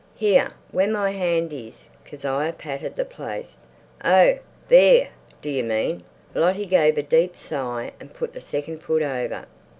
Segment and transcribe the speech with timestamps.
[0.15, 3.59] "Here where my hand is." Kezia patted the place.
[4.03, 5.09] "Oh, there
[5.43, 6.01] do you mean!"
[6.33, 9.45] Lottie gave a deep sigh and put the second foot over.